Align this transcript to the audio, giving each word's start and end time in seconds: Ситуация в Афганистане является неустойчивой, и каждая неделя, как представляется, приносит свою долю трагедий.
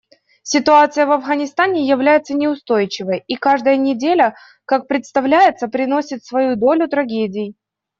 Ситуация 0.41 1.05
в 1.05 1.11
Афганистане 1.11 1.87
является 1.87 2.33
неустойчивой, 2.33 3.23
и 3.27 3.35
каждая 3.35 3.75
неделя, 3.77 4.35
как 4.65 4.87
представляется, 4.87 5.67
приносит 5.67 6.25
свою 6.25 6.55
долю 6.55 6.87
трагедий. 6.87 7.55